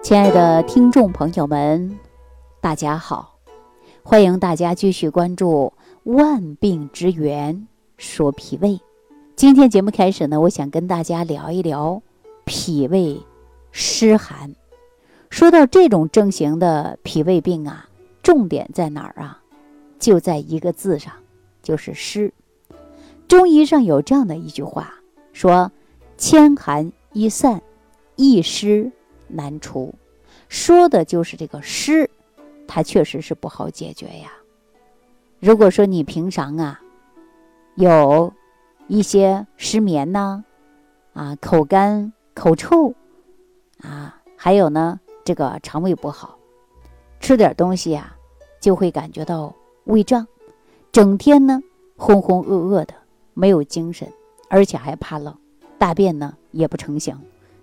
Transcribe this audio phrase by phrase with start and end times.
[0.00, 1.98] 亲爱的听众朋友们，
[2.60, 3.36] 大家好！
[4.02, 5.72] 欢迎大家继续关注
[6.12, 7.66] 《万病之源
[7.96, 8.70] 说脾胃》。
[9.34, 12.00] 今天节目开始呢，我想跟大家聊一聊
[12.44, 13.20] 脾胃
[13.72, 14.54] 湿寒。
[15.30, 17.88] 说到这种症型的脾胃病啊，
[18.22, 19.42] 重点在哪儿啊？
[19.98, 21.12] 就在一个字上，
[21.62, 22.32] 就是湿。
[23.26, 24.94] 中医上有这样的一句话，
[25.32, 25.70] 说
[26.16, 27.60] ：“千寒易散，
[28.16, 28.90] 一湿。”
[29.28, 29.94] 难除，
[30.48, 32.10] 说的就是这个湿，
[32.66, 34.32] 它确实是不好解决呀。
[35.40, 36.80] 如果说你平常啊，
[37.76, 38.32] 有
[38.88, 40.42] 一些失眠呐，
[41.12, 42.92] 啊，口干口臭，
[43.82, 46.38] 啊，还有呢，这个肠胃不好，
[47.20, 48.16] 吃点东西呀，
[48.60, 49.54] 就会感觉到
[49.84, 50.26] 胃胀，
[50.90, 51.62] 整天呢
[51.96, 52.94] 浑浑噩噩的，
[53.34, 54.12] 没有精神，
[54.48, 55.36] 而且还怕冷，
[55.78, 57.16] 大便呢也不成形。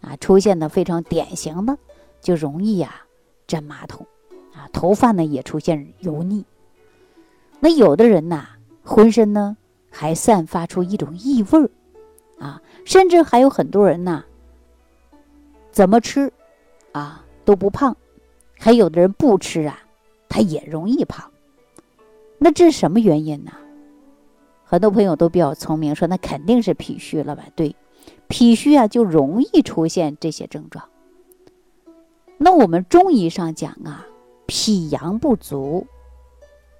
[0.00, 1.76] 啊，出现的非常典型的，
[2.20, 3.02] 就容易呀
[3.46, 4.06] 粘马桶，
[4.54, 6.44] 啊，头发呢也出现油腻。
[7.60, 8.46] 那有的人呐，
[8.84, 9.56] 浑身呢
[9.90, 11.70] 还散发出一种异味儿，
[12.38, 14.24] 啊，甚至还有很多人呐，
[15.70, 16.32] 怎么吃
[16.92, 17.96] 啊都不胖，
[18.58, 19.80] 还有的人不吃啊，
[20.28, 21.30] 他也容易胖。
[22.38, 23.52] 那这是什么原因呢？
[24.64, 27.44] 很多朋友都比较聪明，说那肯定是脾虚了吧？
[27.54, 27.74] 对。
[28.28, 30.88] 脾虚啊，就容易出现这些症状。
[32.38, 34.06] 那我们中医上讲啊，
[34.46, 35.86] 脾阳不足，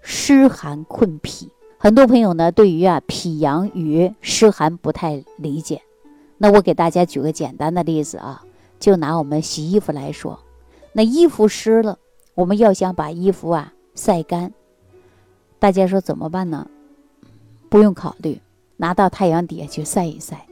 [0.03, 1.51] 湿寒困脾。
[1.79, 5.83] 很多朋友呢，对于啊脾阳与湿寒不太理解。
[6.39, 8.45] 那我给大家举个简单的例子啊，
[8.79, 10.41] 就拿我们洗衣服来说，
[10.93, 11.99] 那衣服湿了，
[12.35, 14.53] 我们要想把衣服啊晒干，
[15.59, 16.69] 大家说怎么办呢？
[17.69, 18.41] 不用考虑，
[18.77, 20.47] 拿到太阳底下去晒一晒。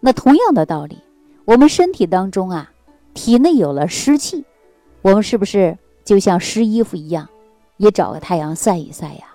[0.00, 0.98] 那同样的道理，
[1.44, 2.70] 我们身体当中啊，
[3.14, 4.44] 体内有了湿气，
[5.02, 7.28] 我们是不是就像湿衣服一样，
[7.78, 9.34] 也找个太阳晒一晒呀？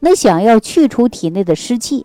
[0.00, 2.04] 那想要去除体内的湿气，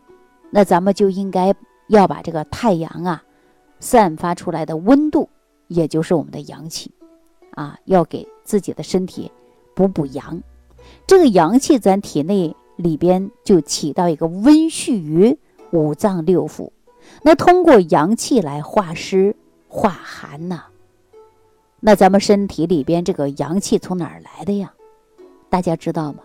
[0.51, 1.53] 那咱们就应该
[1.87, 3.23] 要把这个太阳啊，
[3.79, 5.27] 散发出来的温度，
[5.67, 6.91] 也就是我们的阳气，
[7.55, 9.31] 啊，要给自己的身体
[9.73, 10.41] 补补阳。
[11.07, 15.37] 这个阳气咱体内里边就起到一个温煦于
[15.71, 16.69] 五脏六腑。
[17.21, 19.35] 那通过阳气来化湿
[19.67, 20.63] 化寒呐，
[21.79, 24.73] 那咱们身体里边这个阳气从哪儿来的呀？
[25.49, 26.19] 大家知道吗？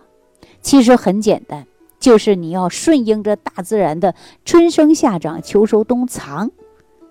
[0.61, 1.67] 其实很简单，
[1.99, 4.15] 就是你要顺应着大自然的
[4.45, 6.51] 春生夏长秋收冬藏，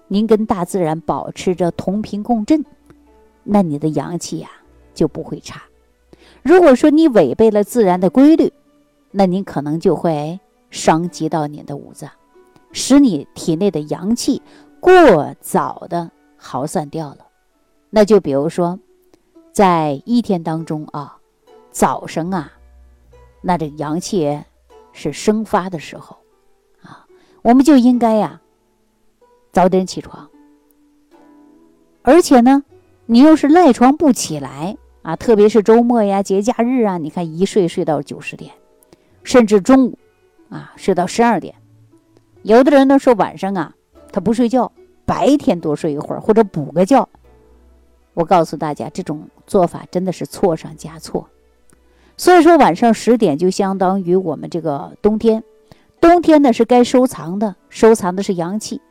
[0.09, 2.65] 您跟大自然保持着同频共振，
[3.43, 4.51] 那你的阳气呀
[4.95, 5.63] 就不会差。
[6.43, 8.53] 如果说你违背了自然的规律，
[9.11, 12.11] 那您可能就会伤及到你的五脏。
[12.75, 14.43] 使你体内的阳气
[14.81, 17.19] 过早的耗散掉了，
[17.89, 18.79] 那就比如说，
[19.53, 21.17] 在一天当中啊，
[21.71, 22.53] 早上啊，
[23.41, 24.43] 那这阳气
[24.93, 26.19] 是生发的时候
[26.83, 27.07] 啊，
[27.43, 28.41] 我们就应该呀
[29.53, 30.29] 早点起床。
[32.03, 32.65] 而且呢，
[33.07, 38.53] 你要是赖床不起来啊，特别是周末呀、节假日啊，你看一睡睡到九十点，
[39.23, 39.99] 甚至中午
[40.51, 41.55] 啊睡到十二点。
[42.45, 43.75] 有的人呢说晚上啊，
[44.13, 44.71] 他不睡觉，
[45.07, 47.09] 白天多睡一会儿或者补个觉。
[48.13, 51.27] 我告诉大家，这种做法真的是错上加错。
[52.19, 55.43] 所以说晚上十点就相当于我们这个冬天，
[56.03, 58.83] 冬天呢是该收藏的，收藏的是阳气。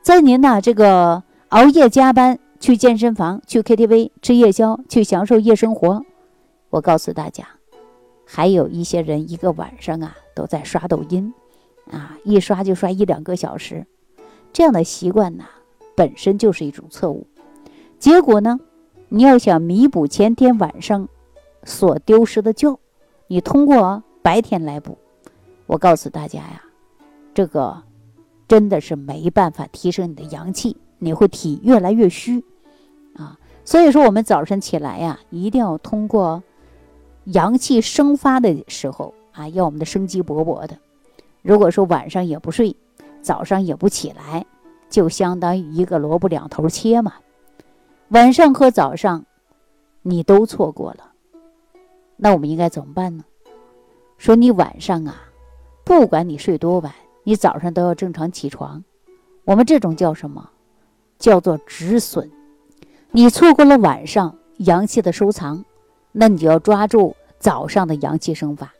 [0.00, 6.02] 在您呢这个熬夜加班、去健身房、去 KTV、吃夜宵、去享受夜生活，
[6.70, 7.46] 我告诉大家，
[8.24, 11.34] 还有一些人一个晚上啊都在刷抖音。
[11.90, 13.86] 啊，一刷就刷一两个小时，
[14.52, 15.44] 这样的习惯呢，
[15.94, 17.26] 本身就是一种错误。
[17.98, 18.58] 结果呢，
[19.08, 21.08] 你要想弥补前天晚上
[21.64, 22.78] 所丢失的觉，
[23.28, 24.98] 你通过白天来补，
[25.66, 26.62] 我告诉大家呀，
[27.32, 27.82] 这个
[28.48, 32.44] 真的是没办法提升你的阳气，你会体越来越虚
[33.14, 33.38] 啊。
[33.64, 36.42] 所以说，我们早晨起来呀，一定要通过
[37.24, 40.76] 阳气生发的时候啊，要我们的生机勃勃的。
[41.46, 42.74] 如果说晚上也不睡，
[43.22, 44.44] 早上也不起来，
[44.90, 47.14] 就相当于一个萝卜两头切嘛。
[48.08, 49.24] 晚上和早上，
[50.02, 51.12] 你都错过了，
[52.16, 53.24] 那我们应该怎么办呢？
[54.18, 55.14] 说你晚上啊，
[55.84, 58.82] 不管你睡多晚，你早上都要正常起床。
[59.44, 60.50] 我们这种叫什么？
[61.16, 62.28] 叫做止损。
[63.12, 65.64] 你错过了晚上阳气的收藏，
[66.10, 68.72] 那你就要抓住早上的阳气生发。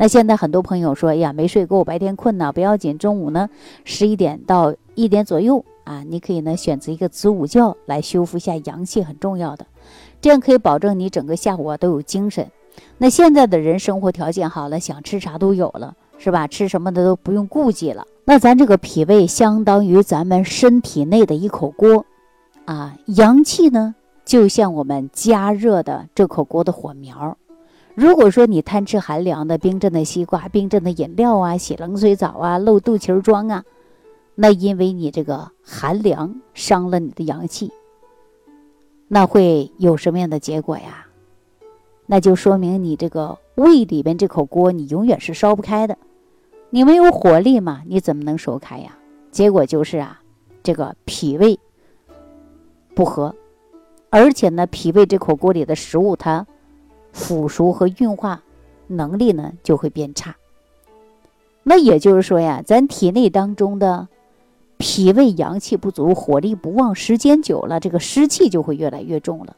[0.00, 3.50] 那现在很多朋友说，哎呀，没睡够，白天困呐，不要紧，中午呢
[3.84, 9.66] 十一点到一点左右啊，你可以呢选择一个子午觉来修复一下阳气，很重要的，
[10.22, 12.50] 这样可以保证你整个下午啊都有精神。
[12.96, 16.46] 那现在的人生活条件好了，想吃啥都有了，是吧？
[16.46, 18.06] 吃什么的都不用顾忌了。
[18.24, 22.06] 那咱这个脾胃相当于咱们身体内的一口锅，
[22.64, 23.94] 啊，阳气呢
[24.24, 27.36] 就像我们加热的这口锅的火苗。
[27.94, 33.64] 如果说你贪吃寒凉的冰镇的西瓜、冰镇的饮料啊、洗冷水澡啊、露肚脐装啊，
[34.34, 37.72] 那因为你这个寒凉伤了你的阳气，
[39.08, 41.06] 那会有什么样的结果呀？
[42.06, 45.96] 那就说明你这个胃里边这口锅，你永远是烧不开的。
[46.70, 48.96] 你没有火力嘛，你怎么能烧开呀？
[49.30, 50.20] 结果就是啊，
[50.62, 51.58] 这个脾胃
[52.94, 53.34] 不和，
[54.08, 56.46] 而且呢，脾胃这口锅里的食物，它
[57.12, 58.42] 腐熟和运化
[58.86, 60.36] 能力呢就会变差。
[61.62, 64.08] 那也就是说呀，咱体内当中的
[64.78, 69.54] 脾胃阳气不足，火力不旺，时间久了，这个湿气就会越来越重了。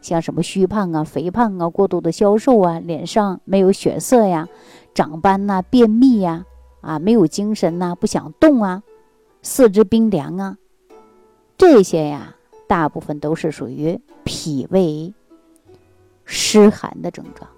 [0.00, 4.48] 像什么虚胖啊、肥胖啊、过度的消瘦啊、脸上没有血色呀、
[4.94, 6.44] 长斑呐、便秘呀、
[6.80, 8.82] 啊没有精神呐、不想动啊、
[9.42, 10.56] 四肢冰凉啊，
[11.56, 12.34] 这些呀，
[12.66, 15.12] 大部分都是属于脾胃
[16.24, 17.48] 湿寒的症状。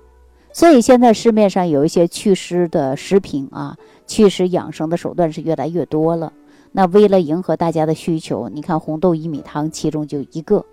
[0.52, 3.76] 所以现在市面上有一些祛湿的食品啊，
[4.06, 6.32] 祛湿养生的手段是越来越多了。
[6.70, 10.64] 那为了迎合大家的需求，你看红豆薏米汤其中就一个。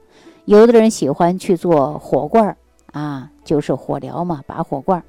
[0.45, 2.57] 有的人喜欢去做火罐儿
[2.91, 5.03] 啊，就是火疗嘛，拔火罐儿。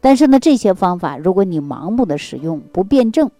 [0.00, 3.30] 但是呢，这些方法如果你盲目的使用，不辩证，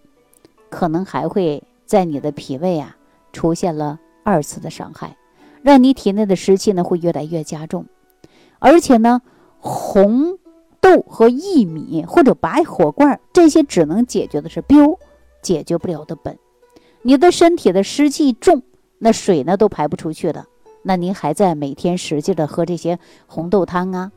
[0.70, 2.96] 可能还会在你的脾胃啊
[3.32, 5.16] 出现了二次的伤害，
[5.62, 7.86] 让你体内的湿气呢会越来越加重。
[8.64, 9.20] 而且呢，
[9.58, 10.38] 红
[10.80, 14.96] 豆和薏米或者拔火罐这些只能解决的是标，
[15.42, 16.38] 解决不了的本。
[17.02, 18.62] 你的身体的湿气重，
[18.98, 20.46] 那水呢都排不出去的。
[20.82, 24.12] 那您还在每天使劲的喝这些红豆汤啊，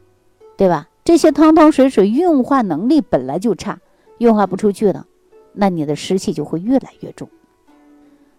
[0.57, 0.89] 对吧？
[1.03, 3.79] 这些汤汤水水运化能力本来就差，
[4.19, 5.07] 运化不出去的，
[5.53, 7.27] 那你的湿气就会越来越重。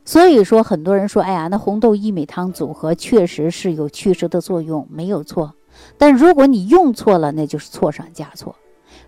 [0.05, 5.55] 所以说，很多人说，哎呀，那红豆薏米汤组合确实是有祛湿的作用，没有错。
[5.99, 8.57] 但如果你用错了，那就是错上加错。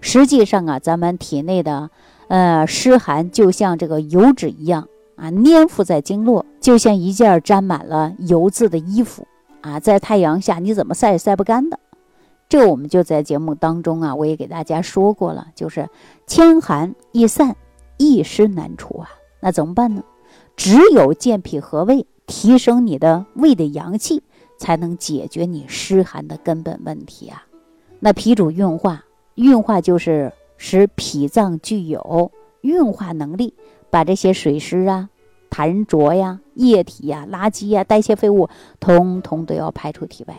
[0.00, 1.90] 实际上啊，咱们体内的
[2.28, 4.88] 呃湿寒就像这个油脂一样。
[5.16, 9.26] 啊，粘附在经络，就像一件沾满了油渍的衣服
[9.62, 11.80] 啊，在太阳下你怎么晒也晒不干的。
[12.48, 15.88] 这我们就在节目当中啊，我也给大家说过了，就是
[16.28, 17.56] 千寒易散，
[17.96, 19.10] 一湿难除啊。
[19.40, 20.04] 那怎么办呢？
[20.54, 24.22] 只有健脾和胃，提升你的胃的阳气，
[24.58, 27.46] 才能解决你湿寒的根本问题啊。
[28.00, 29.05] 那脾主运化，
[29.37, 33.55] 运化就是使脾脏具有运化能力。
[33.90, 35.08] 把这些水湿啊、
[35.49, 40.38] 痰浊呀、液体呀、垃圾呀、代谢废物，通通都要排出体外。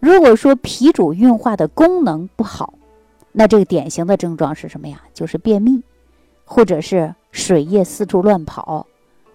[0.00, 2.74] 如果说脾主运化的功能不好，
[3.30, 5.02] 那这个典型的症状是什么呀？
[5.14, 5.84] 就是便秘，
[6.44, 8.88] 或者是水液四处乱跑，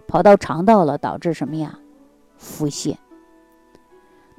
[0.06, 1.78] 跑到肠道了，导致什么呀？
[2.36, 2.94] 腹泻。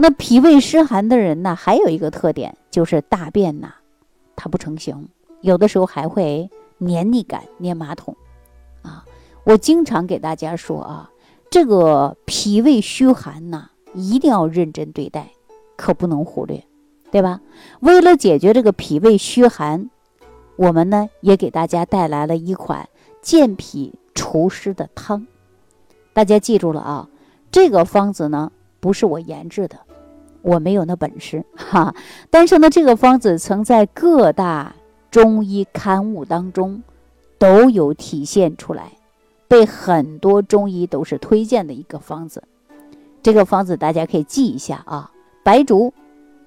[0.01, 3.71] 那脾胃湿寒的人呢，还有一个特点就是大便呐，
[4.36, 5.07] 它不成形，
[5.42, 6.50] 有的时候还会
[6.80, 8.18] 黏腻感，粘马桶。
[8.81, 9.06] 啊
[9.44, 11.12] 我经常给大家说啊，
[11.51, 15.27] 这个脾胃虚寒呐，一定要认真对待，
[15.75, 16.63] 可不能忽略，
[17.12, 17.39] 对吧？
[17.81, 19.91] 为了解决这个脾胃虚寒，
[20.55, 22.89] 我们呢也给大家带来了一款
[23.22, 25.27] 健脾除湿的汤。
[26.12, 27.08] 大家记住了啊，
[27.51, 29.77] 这个方子呢不是我研制的，
[30.41, 31.95] 我没有那本事哈。
[32.29, 34.75] 但是呢，这个方子曾在各大
[35.10, 36.81] 中医刊物当中
[37.38, 38.93] 都有体现出来。
[39.48, 42.41] 被很多中医都是推荐的一个方子，
[43.21, 45.12] 这个方子大家可以记一下啊：
[45.43, 45.93] 白术、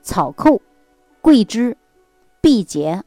[0.00, 0.62] 草寇、
[1.20, 1.76] 桂枝、
[2.40, 3.02] 碧节、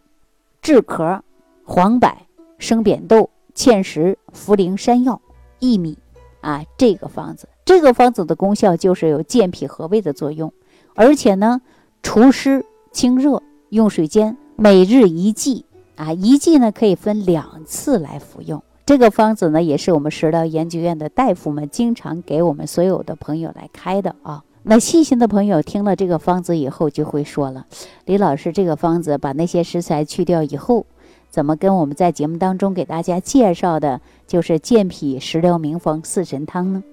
[0.62, 1.24] 炙壳、
[1.63, 2.15] 黄柏、
[2.60, 5.20] 生扁豆、芡实、茯苓、山药、
[5.62, 5.98] 薏米
[6.41, 6.63] 啊。
[6.77, 10.53] 这个方子，这个方子的功效就是有健脾和胃的作用，
[10.98, 11.62] 而且呢，
[12.01, 15.63] 除湿清热，用水煎，每日一剂
[15.96, 18.63] 啊，一剂呢可以分两次来服用。
[18.84, 24.44] 这个方子呢，也是我们食疗研究院的大夫们经常给我们所有的朋友来开的啊。
[24.63, 27.68] 那细心的朋友听了这个方子以后，就会说了
[28.06, 30.88] ：“李老师，这个方子把那些食材去掉以后，
[31.30, 36.84] 怎么跟我们在节目当中给大家介绍的，就是健脾食疗名方四神汤呢？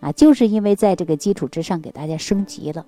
[0.00, 2.86] 啊，就是因为在这个基础之上给大家升级了。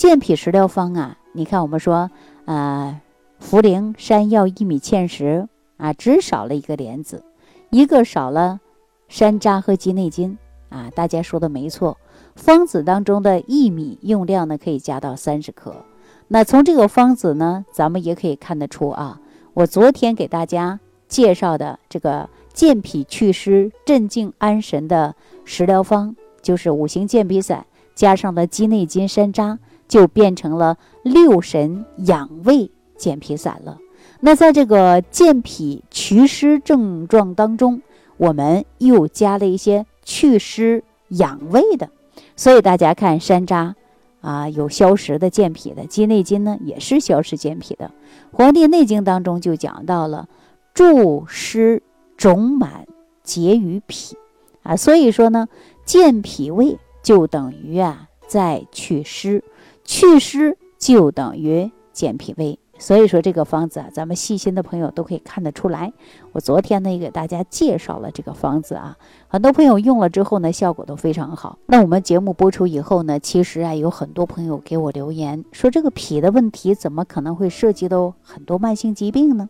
[0.00, 2.10] 健脾食疗方啊，你看我们说，
[2.46, 3.02] 啊，
[3.38, 7.22] 茯苓、山药、薏米、芡实啊，只少了一个莲子，
[7.68, 8.60] 一个少了
[9.08, 10.38] 山楂和鸡内金
[10.70, 10.90] 啊。
[10.94, 11.98] 大家说的没错，
[12.34, 15.84] 方子当中的薏米用量呢可以加到三十克。
[16.28, 19.20] 那从这个方子呢，咱们也可以看得出啊，
[19.52, 25.14] 我昨天给大家介绍的这个健脾祛湿、镇静安神的
[25.44, 29.58] 食疗方，就是五行健脾散，加上了鸡内金、山楂，
[29.90, 33.76] 就变成了六神养胃健脾散了。
[34.20, 37.82] 那在这个健脾祛湿症状当中，
[38.16, 41.90] 我们又加了一些祛湿养胃的，
[42.36, 43.74] 所以大家看山楂。
[44.22, 47.86] 啊，有消食的、健脾的，鸡内金呢也是消食健脾的。
[48.36, 50.28] 《黄帝内经》当中就讲到了，
[50.74, 51.82] 助湿
[52.18, 52.86] 肿满
[53.22, 54.18] 结于脾
[54.62, 55.48] 啊，所以说呢，
[55.86, 59.42] 健脾胃就等于啊在祛湿，
[59.90, 62.60] 祛湿就等于健脾胃。
[62.78, 65.92] 所以说这个方子啊，咱们细心的朋友都可以看得出来。
[66.30, 71.58] 我昨天呢也给大家介绍了这个方子啊，很多朋友用了之后呢，效果都非常好。
[71.66, 79.48] 那我们节目播出以后呢，其实啊有很多朋友给我留言说，这个脾的问题怎么可能会涉及到很多慢性疾病呢？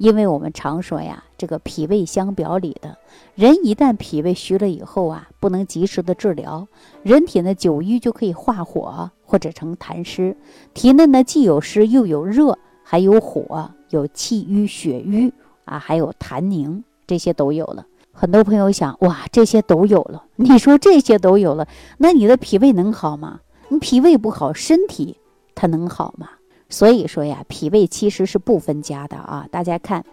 [0.00, 2.96] 因为我们常说呀，这个脾胃相表里的，
[3.34, 6.66] 人一旦脾胃虚了以后啊，不能及时的治疗，
[7.02, 9.10] 人体呢久瘀就可以化火。
[9.30, 10.36] 或者成痰湿，
[10.74, 15.32] 体内呢既有湿又有热，还有火，有气瘀、血瘀
[15.66, 17.86] 啊，还有痰凝，这些都有了。
[18.10, 23.38] 很多朋友想，哇，这些都有了，你说这些都有了，那你的脾胃能好吗？
[23.68, 25.18] 你脾胃不好，身体
[25.54, 26.30] 它能好吗？
[26.70, 29.46] 所以说呀，脾胃其实是不分家的啊。
[29.50, 30.04] 大家看，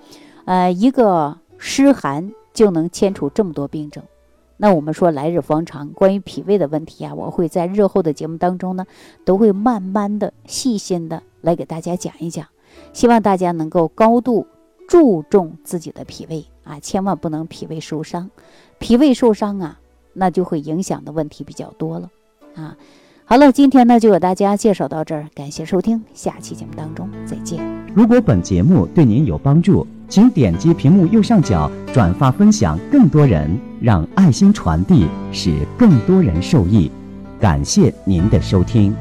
[0.46, 4.04] 呃，一个湿寒就能牵出这么多病症。
[4.58, 8.88] 那我们说来日方长，关于脾胃的问题啊，我会在日后的节目当中呢，
[9.24, 12.48] 都会慢慢的、细心的来给大家讲一讲。
[12.92, 14.48] 希望大家能够高度
[14.88, 18.32] 注重自己的脾胃啊，千万不能脾胃受伤。
[18.80, 19.80] 脾胃受伤啊，
[20.14, 22.10] 那就会影响的问题比较多了
[22.56, 22.76] 啊。
[23.30, 27.60] 好了，今天呢就给大家介绍到这儿，感谢收听，下期节目当中再见。
[27.94, 29.86] 如果本节目对您有帮助。
[30.10, 36.90] 请点击屏幕右上角转发分享，更多人让爱心传递，使更多人受益。
[37.42, 38.96] 感谢您的收听。